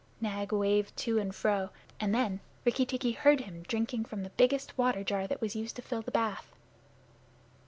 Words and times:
Nag 0.19 0.51
waved 0.51 0.97
to 0.97 1.19
and 1.19 1.35
fro, 1.35 1.69
and 1.99 2.11
then 2.15 2.39
Rikki 2.65 2.87
tikki 2.87 3.11
heard 3.11 3.41
him 3.41 3.61
drinking 3.61 4.05
from 4.05 4.23
the 4.23 4.31
biggest 4.31 4.75
water 4.75 5.03
jar 5.03 5.27
that 5.27 5.41
was 5.41 5.55
used 5.55 5.75
to 5.75 5.83
fill 5.83 6.01
the 6.01 6.09
bath. 6.09 6.47